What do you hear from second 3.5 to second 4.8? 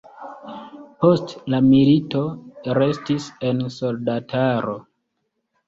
en soldataro.